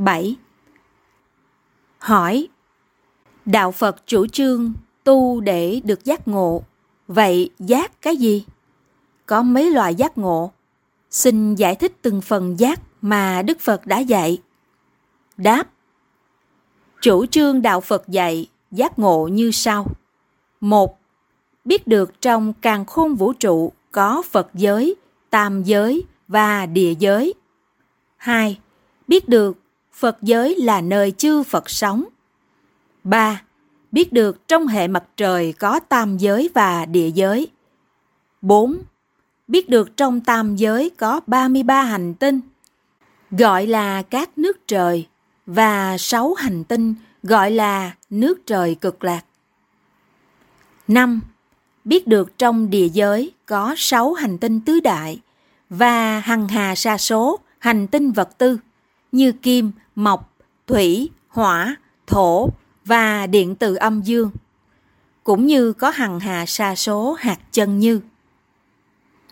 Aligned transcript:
7. 0.00 0.36
Hỏi 1.98 2.48
Đạo 3.44 3.72
Phật 3.72 4.06
chủ 4.06 4.26
trương 4.26 4.72
tu 5.04 5.40
để 5.40 5.80
được 5.84 6.04
giác 6.04 6.28
ngộ. 6.28 6.62
Vậy 7.08 7.50
giác 7.58 8.02
cái 8.02 8.16
gì? 8.16 8.44
Có 9.26 9.42
mấy 9.42 9.70
loại 9.70 9.94
giác 9.94 10.18
ngộ? 10.18 10.52
Xin 11.10 11.54
giải 11.54 11.74
thích 11.74 11.92
từng 12.02 12.20
phần 12.20 12.60
giác 12.60 12.80
mà 13.02 13.42
Đức 13.42 13.60
Phật 13.60 13.86
đã 13.86 13.98
dạy. 13.98 14.42
Đáp 15.36 15.68
Chủ 17.00 17.26
trương 17.26 17.62
Đạo 17.62 17.80
Phật 17.80 18.08
dạy 18.08 18.46
giác 18.70 18.98
ngộ 18.98 19.28
như 19.28 19.50
sau. 19.50 19.86
một 20.60 20.98
Biết 21.64 21.86
được 21.86 22.20
trong 22.20 22.52
càng 22.52 22.84
khôn 22.84 23.14
vũ 23.14 23.32
trụ 23.32 23.72
có 23.92 24.22
Phật 24.30 24.48
giới, 24.54 24.94
tam 25.30 25.62
giới 25.62 26.04
và 26.28 26.66
địa 26.66 26.94
giới. 26.98 27.34
2. 28.16 28.58
Biết 29.08 29.28
được 29.28 29.56
Phật 29.92 30.16
giới 30.22 30.56
là 30.56 30.80
nơi 30.80 31.10
chư 31.10 31.42
Phật 31.42 31.70
sống. 31.70 32.04
3. 33.04 33.42
Biết 33.92 34.12
được 34.12 34.48
trong 34.48 34.66
hệ 34.66 34.88
mặt 34.88 35.04
trời 35.16 35.52
có 35.52 35.80
tam 35.80 36.18
giới 36.18 36.50
và 36.54 36.86
địa 36.86 37.10
giới. 37.10 37.48
4. 38.42 38.78
Biết 39.48 39.68
được 39.68 39.96
trong 39.96 40.20
tam 40.20 40.56
giới 40.56 40.90
có 40.90 41.20
33 41.26 41.82
hành 41.82 42.14
tinh, 42.14 42.40
gọi 43.30 43.66
là 43.66 44.02
các 44.02 44.38
nước 44.38 44.68
trời, 44.68 45.06
và 45.46 45.98
6 45.98 46.34
hành 46.34 46.64
tinh 46.64 46.94
gọi 47.22 47.50
là 47.50 47.94
nước 48.10 48.46
trời 48.46 48.74
cực 48.74 49.04
lạc. 49.04 49.24
5. 50.88 51.20
Biết 51.84 52.06
được 52.06 52.38
trong 52.38 52.70
địa 52.70 52.88
giới 52.88 53.32
có 53.46 53.74
6 53.76 54.12
hành 54.12 54.38
tinh 54.38 54.60
tứ 54.60 54.80
đại 54.80 55.20
và 55.70 56.20
hằng 56.20 56.48
hà 56.48 56.74
sa 56.74 56.98
số 56.98 57.38
hành 57.58 57.86
tinh 57.86 58.12
vật 58.12 58.38
tư 58.38 58.58
như 59.12 59.32
kim, 59.32 59.72
mộc, 59.94 60.34
thủy, 60.66 61.10
hỏa, 61.28 61.76
thổ 62.06 62.48
và 62.84 63.26
điện 63.26 63.54
từ 63.54 63.74
âm 63.74 64.00
dương, 64.02 64.30
cũng 65.24 65.46
như 65.46 65.72
có 65.72 65.90
hằng 65.90 66.20
hà 66.20 66.46
sa 66.46 66.74
số 66.74 67.16
hạt 67.18 67.38
chân 67.52 67.78
như. 67.78 68.00